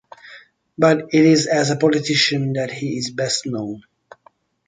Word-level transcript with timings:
But 0.79 1.09
it 1.13 1.25
is 1.27 1.45
as 1.45 1.69
a 1.69 1.75
politician 1.75 2.53
that 2.53 2.71
he 2.71 2.97
is 2.97 3.11
best 3.11 3.45
known. 3.45 3.83